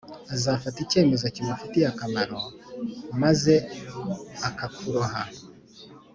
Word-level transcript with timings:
azafata 0.35 0.77
icyemezo 0.85 1.25
kimufitiye 1.35 1.85
akamaro, 1.93 2.39
maze 3.21 3.53
akakuroha. 4.47 5.21